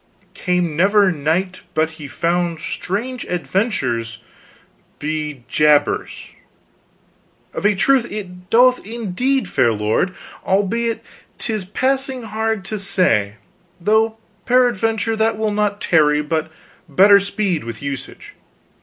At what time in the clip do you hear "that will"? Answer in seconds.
15.17-15.51